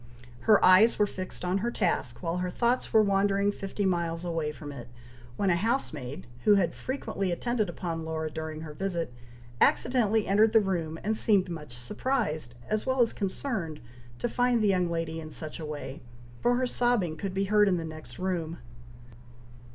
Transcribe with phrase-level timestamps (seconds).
[0.49, 4.51] Her eyes were fixed on her task, while her thoughts were wandering fifty miles away
[4.51, 4.87] from it,
[5.37, 9.13] when a housemaid, who had frequently attended upon Laura during her visit,
[9.61, 13.79] accidentally entered the room, and seemed much surprised, as well as concerned,
[14.17, 16.01] to find the young lady in such a way,
[16.39, 18.57] for her sobbing could be heard in the next room.